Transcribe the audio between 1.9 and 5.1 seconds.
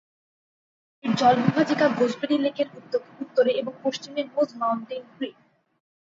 গোজবেরি লেকের উত্তরে এবং পশ্চিমে মোজ মাউন্টেন